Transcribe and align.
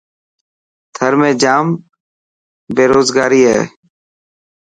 ٿر 0.95 1.11
۾ 1.27 1.29
ڄام 1.43 1.65
بيروگاري 2.75 3.41
هي. 3.49 3.61